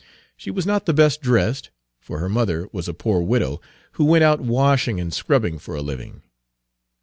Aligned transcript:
She 0.35 0.49
was 0.49 0.65
not 0.65 0.87
the 0.87 0.95
best 0.95 1.21
dressed, 1.21 1.69
for 1.99 2.17
her 2.17 2.27
mother 2.27 2.67
was 2.71 2.87
a 2.87 2.93
poor 2.95 3.21
widow, 3.21 3.61
who 3.91 4.05
went 4.05 4.23
out 4.23 4.41
washing 4.41 4.99
and 4.99 5.13
scrubbing 5.13 5.59
for 5.59 5.75
a 5.75 5.81
living. 5.83 6.23